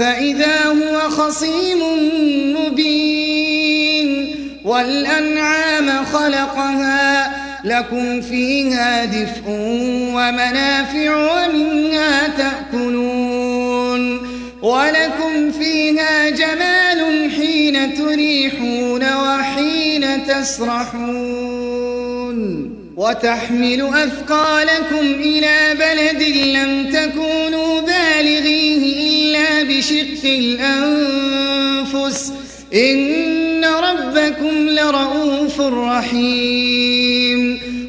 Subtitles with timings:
[0.00, 1.78] فإذا هو خصيم
[2.56, 7.30] مبين والأنعام خلقها
[7.64, 9.42] لكم فيها دفء
[10.14, 14.20] ومنافع ومنها تأكلون
[14.62, 21.80] ولكم فيها جمال حين تريحون وحين تسرحون
[22.96, 27.39] وتحمل أثقالكم إلى بلد لم تكونوا
[29.80, 31.12] بشق الأنفس
[32.74, 37.40] إن ربكم لرؤوف رحيم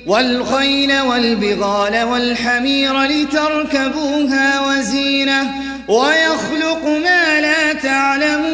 [0.08, 5.52] والخيل والبغال والحمير لتركبوها وزينة
[5.88, 8.52] ويخلق ما لا تعلمون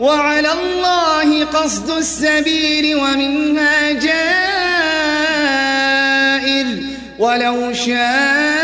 [0.00, 4.14] وعلى الله قصد السبيل ومنها جائر
[7.18, 8.63] ولو شاء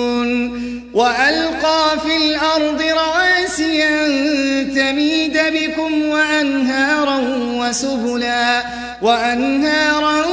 [0.93, 3.81] وألقى في الأرض رواسي
[4.75, 7.17] تميد بكم وأنهارا
[7.59, 8.63] وسبلا
[9.01, 10.25] وأنهارا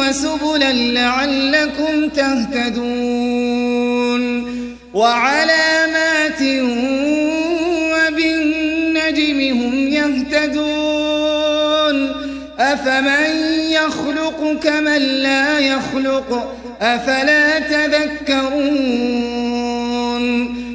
[0.00, 3.44] وسبلا لعلكم تهتدون.
[4.94, 6.42] وعلامات
[7.92, 10.84] وبالنجم هم يهتدون.
[12.58, 13.26] أفمن
[13.70, 19.23] يخلق كمن لا يخلق؟ أفلا تذكرون؟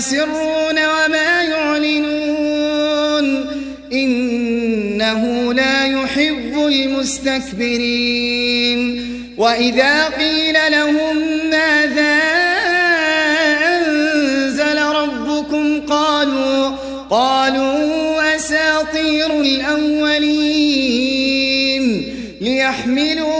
[0.00, 3.26] يسرون وما يعلنون
[3.92, 8.00] إنه لا يحب المستكبرين
[9.38, 11.16] وإذا قيل لهم
[11.50, 12.18] ماذا
[13.76, 16.76] أنزل ربكم قالوا
[17.10, 20.70] قالوا أساطير الأولين
[22.40, 23.39] ليحملوا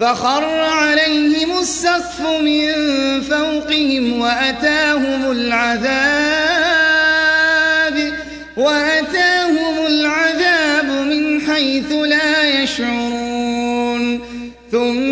[0.00, 2.72] فخر عليهم السقف من
[3.20, 5.90] فوقهم وأتاهم العذاب
[8.56, 14.20] وأتاهم العذاب من حيث لا يشعرون.
[14.72, 15.09] ثم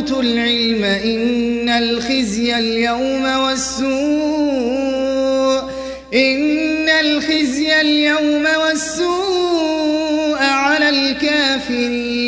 [0.00, 3.90] أوتوا العلم إن الخزي اليوم والسوء
[6.14, 12.20] إن الخزي اليوم والسوء على الكافرين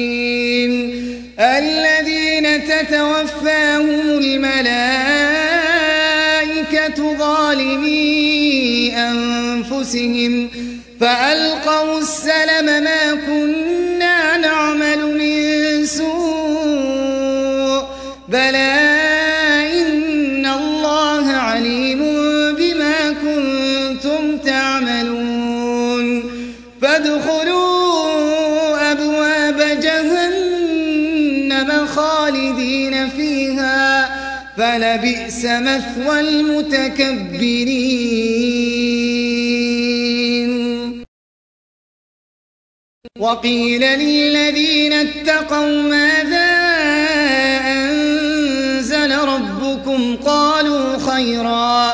[1.41, 4.53] الذين تتوفاهم الملائكة
[7.19, 10.49] ظالمي أنفسهم
[11.01, 13.72] فألقوا السلم ما كنا
[34.93, 36.93] فلبئس مثوى المتكبرين.
[43.19, 46.51] وقيل للذين اتقوا ماذا
[47.67, 51.93] أنزل ربكم؟ قالوا خيرا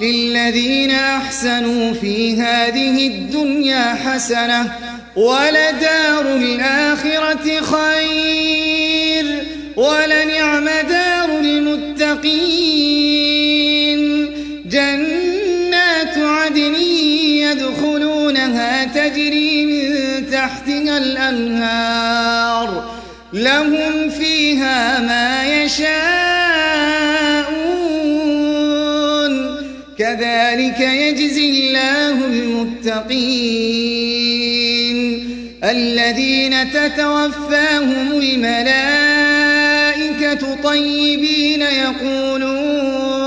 [0.00, 4.76] للذين أحسنوا في هذه الدنيا حسنة
[5.16, 8.30] ولدار الآخرة خير
[10.10, 10.39] دار
[12.10, 14.00] المتقين.
[14.66, 23.00] جنات عدن يدخلونها تجري من تحتها الأنهار.
[23.32, 25.90] لهم فيها ما يشاءون.
[29.98, 33.40] كذلك يجزي الله المتقين.
[35.64, 39.09] الذين تتوفاهم الملائكة
[40.34, 43.20] طيبين يقولون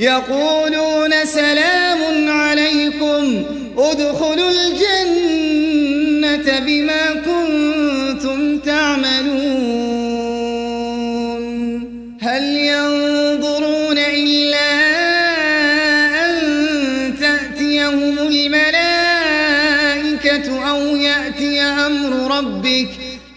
[0.00, 3.42] يقولون سلام عليكم
[3.78, 5.78] ادخلوا الجنة
[6.58, 7.27] بما كنتم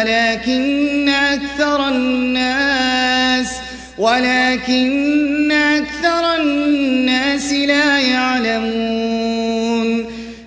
[0.00, 3.46] ولكن أكثر الناس
[3.98, 9.50] ولكن أكثر الناس لا يعلمون.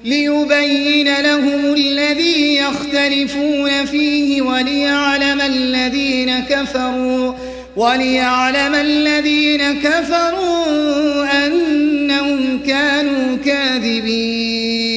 [0.06, 7.34] ليبين لهم الذي يختلفون فيه وليعلم الذين كفروا
[7.76, 14.94] وليعلم الذين كفروا أنهم كانوا كاذبين.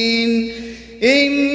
[1.03, 1.46] إنما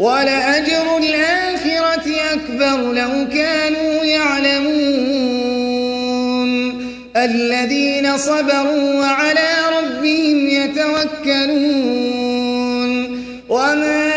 [0.00, 5.30] ولأجر الآخرة أكبر لو كانوا يعلمون.
[7.16, 11.60] الذين صبروا وعلى ربهم يتوكلون.
[13.48, 14.10] وما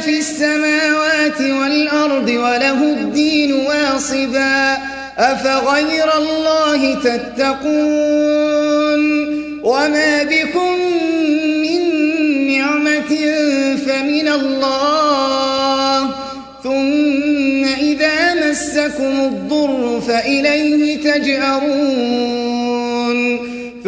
[0.00, 4.78] في السماوات والأرض وله الدين واصبا.
[5.18, 9.02] أفغير الله تتقون؟
[9.64, 10.74] وما بكم
[11.62, 11.80] من
[12.56, 13.12] نعمة
[13.86, 16.10] فمن الله.
[16.62, 22.57] ثم إذا مسكم الضر فإليه تجأرون.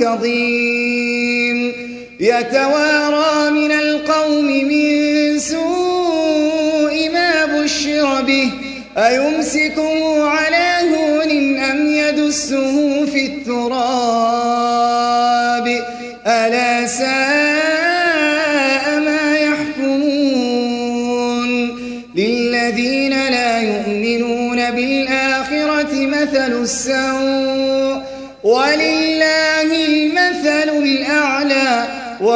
[0.00, 1.72] كظيم.
[2.20, 8.50] يتوارى من القوم من سوء ما بشر به.
[8.96, 13.98] أيمسكه على هون أم يدسه في التراب؟
[16.26, 17.27] ألا ساء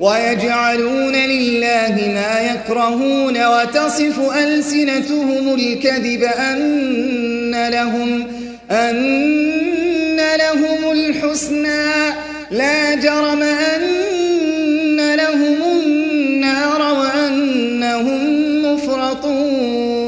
[0.00, 8.26] ويجعلون لله ما يكرهون وتصف ألسنتهم الكذب أن لهم
[8.70, 12.14] أن لهم الحسنى.
[12.50, 18.22] لا جرم أن لهم النار وأنهم
[18.64, 20.04] مفرطون.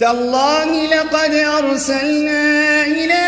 [0.00, 3.25] تالله لقد أرسلنا إلى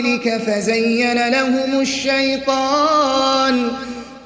[0.00, 3.68] قبلك فزين لهم الشيطان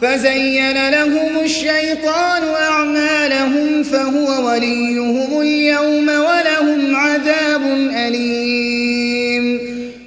[0.02, 7.62] فزين لهم الشيطان أعمالهم فهو وليهم اليوم ولهم عذاب
[8.06, 9.60] أليم.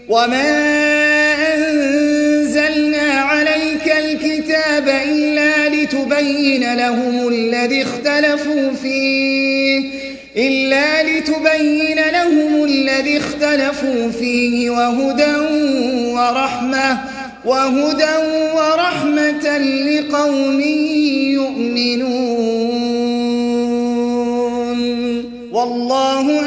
[0.10, 0.58] وما
[1.56, 9.97] أنزلنا عليك الكتاب إلا لتبين لهم الذي اختلفوا فيه.
[10.38, 15.36] إلا لتبين لهم الذي اختلفوا فيه وهدى
[16.13, 16.97] ورحمة
[17.45, 18.15] وهدى
[18.54, 20.62] ورحمة لقوم
[21.32, 22.38] يؤمنون.
[25.52, 26.47] والله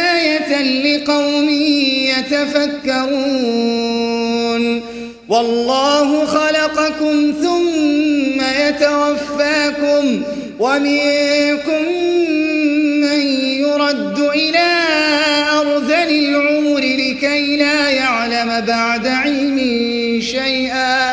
[0.61, 1.49] لقوم
[2.19, 3.11] يتفكرون.
[5.29, 10.23] والله خلقكم ثم يتوفاكم
[10.59, 11.83] ومنكم
[13.01, 13.21] من
[13.59, 14.73] يرد إلى
[15.59, 19.57] أرذل العمر لكي لا يعلم بعد علم
[20.21, 21.11] شيئا.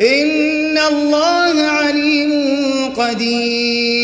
[0.00, 2.32] إن الله عليم
[2.96, 4.03] قدير.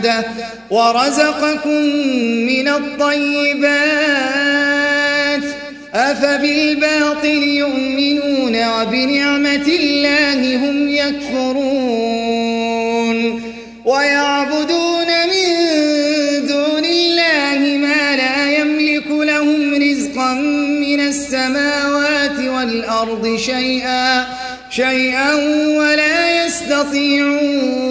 [0.00, 0.24] وحفدة
[0.70, 1.82] ورزقكم
[2.46, 3.70] من الطيبات.
[5.94, 11.90] أفبالباطل يؤمنون وبنعمة الله هم يكفرون.
[13.84, 15.46] ويعبدون من
[16.46, 20.34] دون الله ما لا يملك لهم رزقا
[20.80, 24.26] من السماوات والأرض شيئا
[24.70, 25.34] شيئا
[25.78, 27.90] ولا يستطيعون.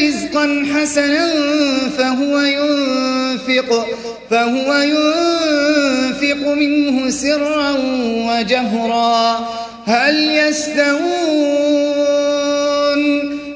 [0.00, 1.28] رزقا حسنا
[1.98, 3.86] فهو ينفق
[4.30, 7.70] فهو ينفق منه سرا
[8.28, 9.48] وجهرا.
[9.86, 11.04] هل يستوون؟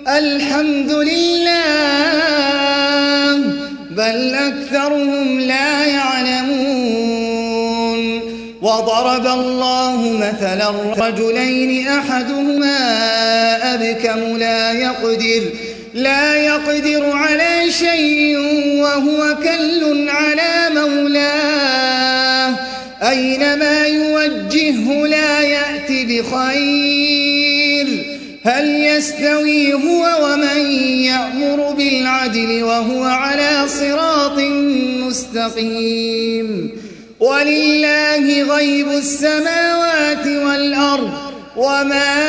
[0.08, 1.48] الحمد لله
[3.90, 7.38] بل أكثرهم لا يعلمون.
[8.62, 12.78] وضرب الله مثلا رجلين أحدهما
[13.74, 15.42] أبكم لا يقدر.
[15.94, 18.38] لا يقدر على شيء
[18.82, 22.54] وهو كل على مولاه.
[23.10, 27.86] أينما يوجهه لا يأتي بخير.
[28.44, 34.38] هل يستوي هو ومن يأمر بالعدل وهو على صراط
[35.06, 36.70] مستقيم.
[37.20, 41.12] ولله غيب السماوات والأرض.
[41.56, 42.28] وما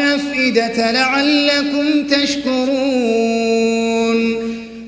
[0.51, 2.71] والأفئدة لعلكم تشكرون.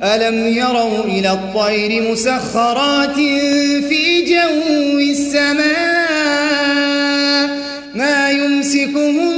[0.04, 3.16] ألم يروا إلى الطير مسخرات
[3.90, 5.74] في جو السماء؟
[7.96, 9.33] ما يمسكهن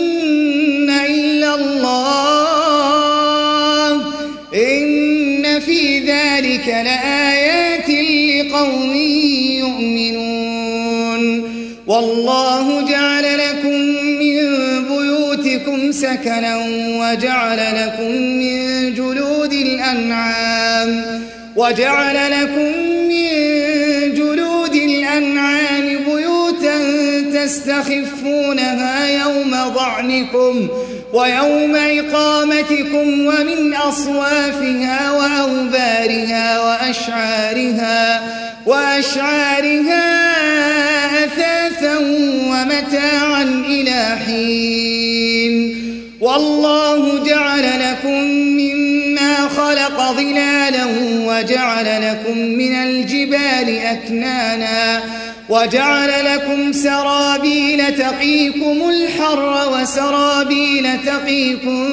[16.01, 16.58] سكنا
[16.99, 21.21] وجعل لكم من جلود الأنعام
[21.55, 22.71] وجعل لكم
[23.08, 23.29] من
[24.13, 26.77] جلود الأنعام بيوتا
[27.34, 30.67] تستخفونها يوم ضعنكم
[31.13, 38.21] ويوم إقامتكم ومن أصوافها وأوبارها وأشعارها
[38.65, 40.05] وأشعارها
[51.36, 55.04] وجعل لكم من الجبال أكنانا
[55.50, 61.88] وجعل لكم سرابيل تقيكم الحر وسرابيل تقيكم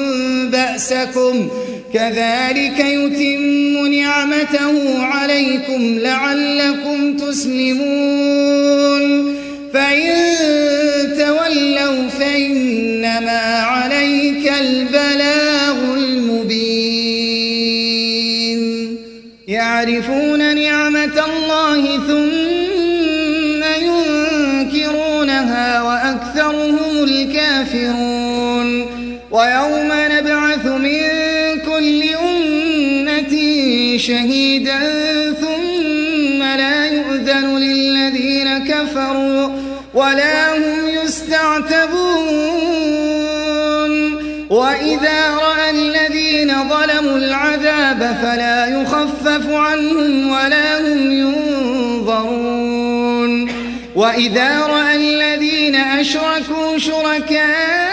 [0.49, 1.49] بأسكم
[1.93, 9.03] كذلك يتم نعمته عليكم لعلكم تسلمون
[9.73, 10.13] فإن
[11.17, 15.42] تولوا فإنما عليك البلاغ
[20.55, 28.23] نعمة الله ثم ينكرونها وأكثرهم الكافرون.
[29.33, 31.01] ويوم نبعث من
[31.65, 33.33] كل أمة
[33.97, 34.79] شهيدا
[35.41, 39.49] ثم لا يؤذن للذين كفروا
[39.93, 40.42] ولا
[44.93, 52.83] وإذا رأى الذين ظلموا العذاب فلا يخفف عنهم ولا هم ينظرون.
[53.95, 57.92] وإذا رأى الذين أشركوا شركاءهم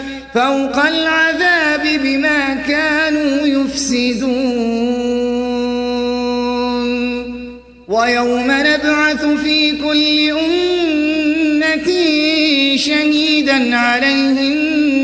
[0.33, 4.51] فوق العذاب بما كانوا يفسدون.
[7.87, 11.89] ويوم نبعث في كل أمة
[12.75, 14.57] شهيدا عليهم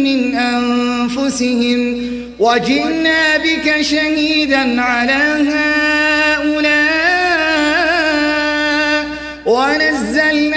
[0.03, 1.81] من أنفسهم.
[2.39, 6.77] وجئنا بك شهيدا على هؤلاء
[9.45, 10.56] ونزلنا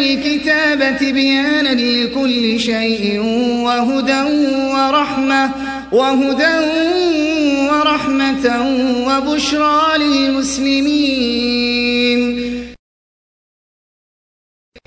[0.00, 3.20] عليك الكتاب بيانا لكل شيء
[3.64, 4.22] وهدى
[4.72, 5.50] ورحمة
[5.92, 6.58] وهدى
[7.70, 8.46] ورحمة
[9.08, 11.00] وبشرى للمسلمين.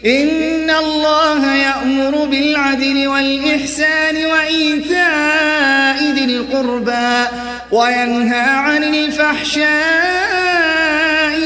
[0.06, 7.28] إن الله يأمر بالعدل والإحسان وإيتاء ذي القربى
[7.72, 9.74] وينهى عن الفحشاء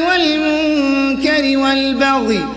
[0.07, 2.56] والمنكر والبغي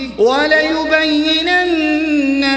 [0.21, 1.63] وليبينن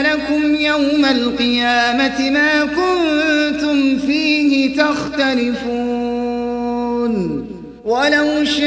[0.03, 6.35] لكم يوم القيامة ما كنتم فيه تختلفون.
[7.85, 8.65] ولو شاء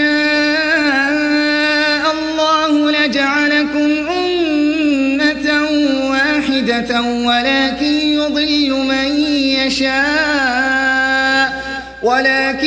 [2.14, 5.48] الله لجعلكم أمة
[6.10, 9.10] واحدة ولكن يضل من
[9.66, 11.08] يشاء
[12.04, 12.67] ولكن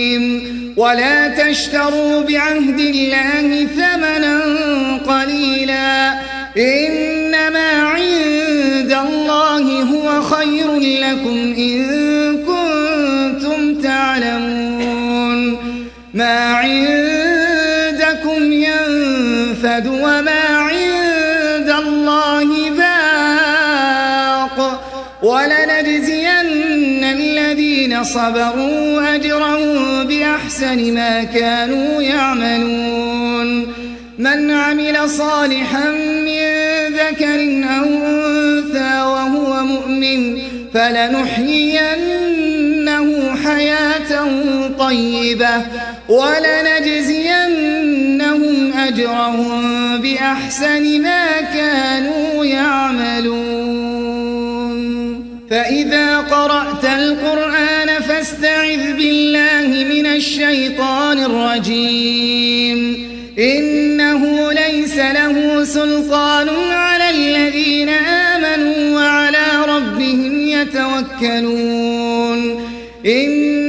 [0.77, 4.41] ولا تشتروا بعهد الله ثمنا
[5.07, 6.19] قليلا.
[6.57, 11.87] إنما عند الله هو خير لكم إن
[12.37, 15.57] كنتم تعلمون.
[16.13, 17.10] ما عندكم
[28.03, 33.67] صبروا أجرهم بأحسن ما كانوا يعملون.
[34.17, 35.89] من عمل صالحا
[36.25, 36.41] من
[36.93, 40.37] ذكر أو أنثى وهو مؤمن
[40.73, 42.15] فلنحيينه
[43.45, 44.27] حياة
[44.79, 45.65] طيبة
[46.09, 47.33] ولنجزينهم
[48.77, 49.61] أجرهم
[50.01, 53.81] بأحسن ما كانوا يعملون.
[55.49, 57.80] فإذا قرأت القرآن
[58.21, 63.07] فاستعذ بالله من الشيطان الرجيم.
[63.39, 71.79] إنه ليس له سلطان على الذين آمنوا وعلى ربهم يتوكلون.
[73.05, 73.61] إن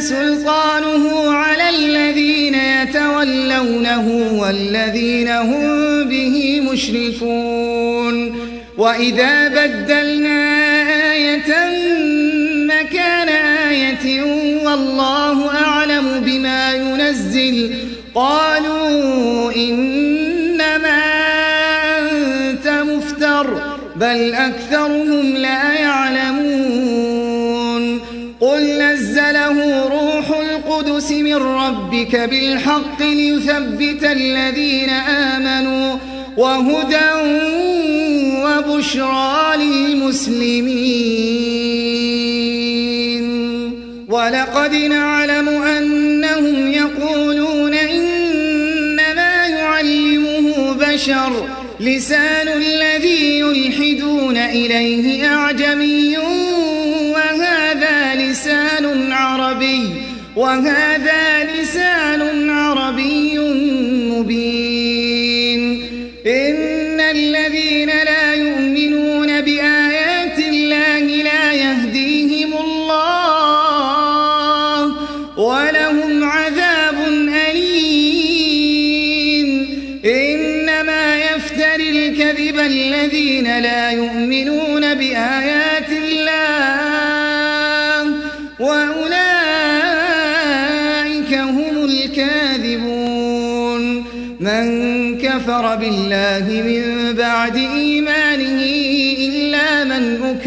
[0.00, 4.06] سلطانه على الذين يتولونه
[4.40, 8.16] والذين هم به مشركون.
[8.78, 10.39] وإذا بدلنا
[14.70, 17.74] والله أعلم بما ينزل.
[18.14, 21.02] قالوا إنما
[21.98, 23.62] أنت مفتر
[23.96, 26.50] بل أكثرهم لا يعلمون.
[28.40, 35.96] قل نزله روح القدس من ربك بالحق ليثبت الذين آمنوا
[36.36, 37.12] وهدى
[38.44, 41.89] وبشرى للمسلمين.
[44.20, 51.48] ولقد نعلم أنهم يقولون إنما يعلمه بشر
[51.80, 56.18] لسان الذي يلحدون إليه أعجمي
[57.14, 59.88] وهذا لسان عربي
[60.36, 63.38] وهذا لسان عربي
[64.10, 64.59] مبين.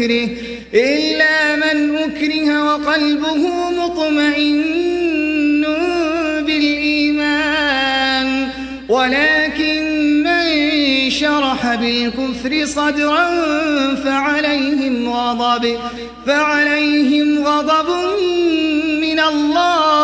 [0.00, 0.28] أكره
[0.74, 5.64] إلا من أكره وقلبه مطمئن
[6.46, 8.28] بالإيمان.
[8.88, 13.26] ولكن من شرح بالكفر صدرا
[13.94, 15.78] فعليهم غضب
[16.26, 17.88] فعليهم غضب
[19.00, 20.03] من الله.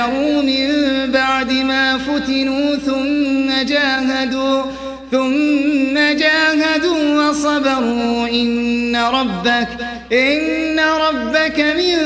[0.00, 0.68] هاجروا من
[1.12, 4.62] بعد ما فتنوا ثم جاهدوا
[5.10, 8.28] ثم جاهدوا وصبروا.
[8.28, 9.68] إن ربك
[10.12, 11.96] إن ربك من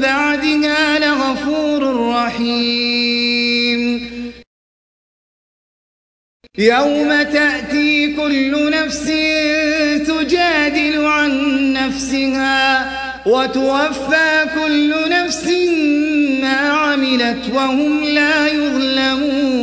[0.00, 3.80] بعدها لغفور رحيم.
[6.58, 9.04] يوم تأتي كل نفس
[10.06, 11.32] تجادل عن
[11.72, 12.90] نفسها
[13.26, 15.48] وتوفى كل نفس
[16.48, 19.58] ما عملت وهم لا يظلمون.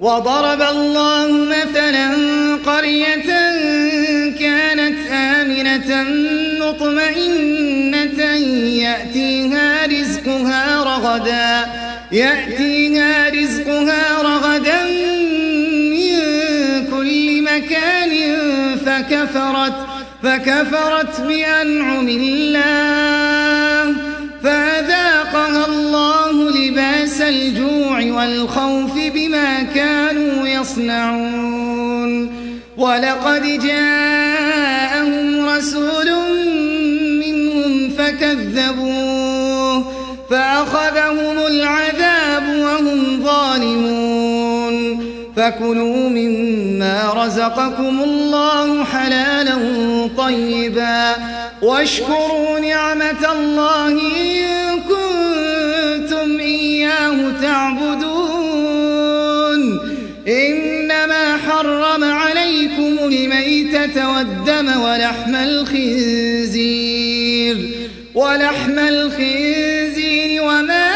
[0.00, 2.08] وضرب الله مثلا
[2.66, 3.30] قرية
[4.40, 5.90] كانت آمنة
[6.60, 8.20] مطمئنة
[8.84, 11.50] يأتيها رزقها رغدا
[12.12, 14.82] يأتيها رزقها رغدا
[15.92, 16.10] من
[16.92, 18.12] كل مكان
[18.86, 19.76] فكفرت
[20.22, 22.85] فكفرت بأنعم الله.
[27.28, 32.36] الجوع والخوف بما كانوا يصنعون.
[32.76, 36.10] ولقد جاءهم رسول
[37.24, 39.92] منهم فكذبوه
[40.30, 45.06] فأخذهم العذاب وهم ظالمون.
[45.36, 49.56] فكلوا مما رزقكم الله حلالا
[50.18, 51.14] طيبا
[51.62, 55.05] واشكروا نعمة الله إن كنتم
[57.56, 58.36] تعبدون.
[60.28, 66.76] إنما حرم عليكم الميتة والدم ولحم الخنزير.
[68.14, 70.90] ولحم الخنزير وما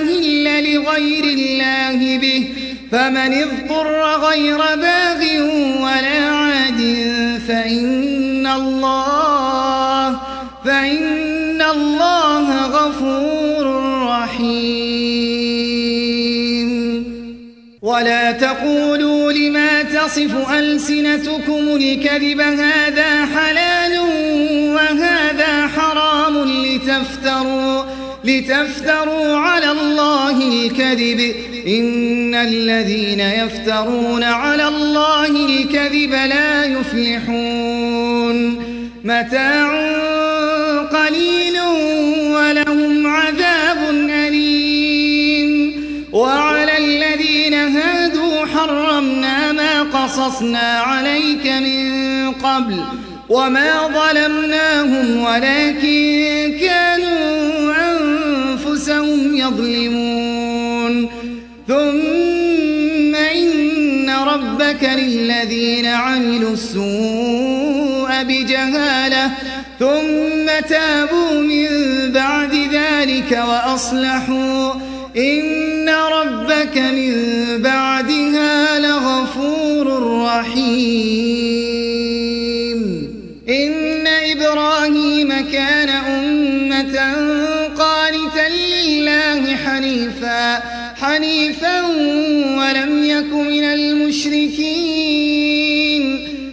[0.00, 2.44] أهل لغير الله به.
[2.92, 5.20] فمن اضطر غير باغ
[18.00, 23.98] ولا تقولوا لما تصف ألسنتكم الكذب هذا حلال
[24.74, 25.66] وهذا
[26.46, 27.82] لتفتروا
[28.24, 31.34] لتفتروا على الله الكذب.
[31.66, 38.36] إن الذين يفترون على الله الكذب لا يفلحون.
[39.04, 39.70] متاع
[40.82, 41.60] قليل
[42.30, 44.70] ولهم عذاب أليم.
[46.12, 46.59] وعلى
[50.40, 52.84] قصصنا عليك من قبل
[53.28, 61.08] وما ظلمناهم ولكن كانوا أنفسهم يظلمون
[61.68, 69.30] ثم إن ربك للذين عملوا السوء بجهالة
[69.78, 71.68] ثم تابوا من
[72.12, 74.74] بعد ذلك وأصلحوا
[75.16, 77.89] إن ربك من لغفور
[81.80, 82.80] رحيم
[83.48, 87.14] إن إبراهيم كان أمة
[87.78, 90.62] قانتا لله حنيفا
[91.00, 91.82] حنيفا
[92.58, 95.00] ولم يك من المشركين.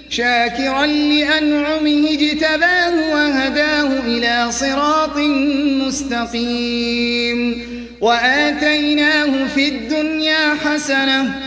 [0.10, 5.18] شاكرا لأنعمه اجتباه وهداه إلى صراط
[5.88, 7.68] مستقيم.
[8.02, 11.47] وآتيناه في الدنيا حسنة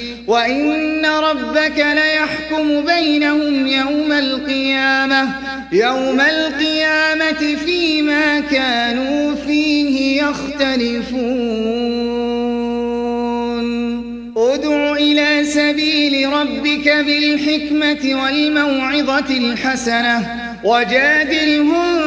[0.27, 5.29] وإن ربك ليحكم بينهم يوم القيامة
[5.71, 11.61] يوم القيامة فيما كانوا فيه يختلفون.
[14.37, 21.97] ادع إلى سبيل ربك بالحكمة والموعظة الحسنة وجادلهم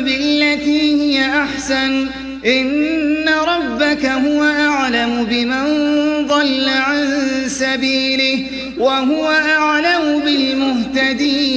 [0.00, 2.06] بالتي هي أحسن
[2.46, 6.03] إن ربك هو أعلم بمن
[6.34, 8.46] ضل عن سبيله
[8.78, 11.54] وهو أعلم بالمهتدين.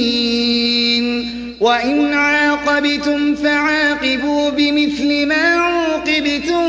[1.60, 6.66] وإن عاقبتم فعاقبوا بمثل ما عوقبتم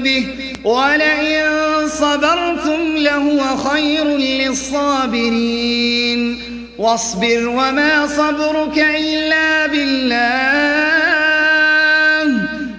[0.00, 0.26] به
[0.64, 1.44] ولئن
[1.88, 5.68] صبرتم لهو خير للصابرين.
[6.78, 10.08] واصبر وما صبرك إلا بالله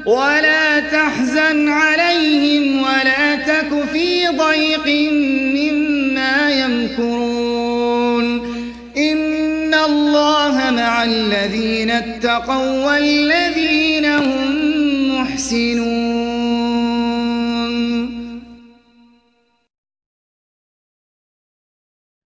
[0.06, 0.69] ولا
[4.38, 5.12] ضيق
[5.56, 8.26] مما يمكرون.
[8.98, 16.09] إن الله مع الذين اتقوا والذين هم محسنون.